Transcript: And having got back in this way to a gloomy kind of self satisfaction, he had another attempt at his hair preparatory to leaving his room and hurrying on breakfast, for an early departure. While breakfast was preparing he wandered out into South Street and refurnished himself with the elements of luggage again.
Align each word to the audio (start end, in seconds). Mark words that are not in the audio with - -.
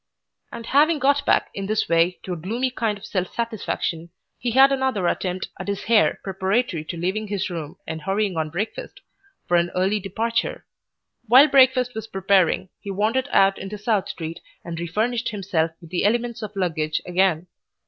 And 0.51 0.65
having 0.65 0.97
got 0.97 1.27
back 1.27 1.51
in 1.53 1.67
this 1.67 1.87
way 1.87 2.17
to 2.23 2.33
a 2.33 2.35
gloomy 2.35 2.71
kind 2.71 2.97
of 2.97 3.05
self 3.05 3.31
satisfaction, 3.35 4.09
he 4.39 4.49
had 4.49 4.71
another 4.71 5.05
attempt 5.05 5.49
at 5.59 5.67
his 5.67 5.83
hair 5.83 6.19
preparatory 6.23 6.83
to 6.85 6.97
leaving 6.97 7.27
his 7.27 7.51
room 7.51 7.77
and 7.85 8.01
hurrying 8.01 8.35
on 8.35 8.49
breakfast, 8.49 9.01
for 9.47 9.57
an 9.57 9.69
early 9.75 9.99
departure. 9.99 10.65
While 11.27 11.49
breakfast 11.49 11.93
was 11.93 12.07
preparing 12.07 12.69
he 12.79 12.89
wandered 12.89 13.29
out 13.31 13.59
into 13.59 13.77
South 13.77 14.09
Street 14.09 14.39
and 14.65 14.79
refurnished 14.79 15.29
himself 15.29 15.69
with 15.79 15.91
the 15.91 16.03
elements 16.03 16.41
of 16.41 16.55
luggage 16.55 16.99
again. 17.05 17.45